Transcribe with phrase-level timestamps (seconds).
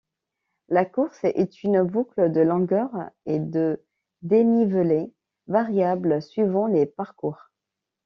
[0.67, 2.89] La course est une boucle de longueur
[3.27, 3.85] et de
[4.23, 5.13] dénivelé
[5.45, 7.51] variables suivants les parcours.